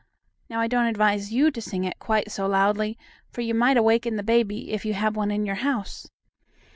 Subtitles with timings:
[0.49, 2.97] Now I don't advise you to sing it quite so loudly,
[3.29, 6.09] for you might awaken the baby, if you have one in your house.